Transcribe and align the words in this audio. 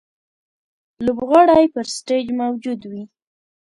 لوبغاړی 1.05 1.65
پر 1.73 1.85
سټېج 1.97 2.25
موجود 2.41 2.79
وي. 2.91 3.03